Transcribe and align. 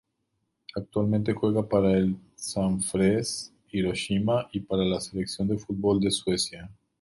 Actualmente 0.73 1.31
juega 1.35 1.69
para 1.69 1.91
el 1.91 2.17
Sanfrecce 2.33 3.51
Hiroshima 3.71 4.49
y 4.51 4.61
para 4.61 4.83
la 4.83 4.99
selección 4.99 5.47
de 5.47 5.59
fútbol 5.59 5.99
de 5.99 6.09
Suecia. 6.09 6.71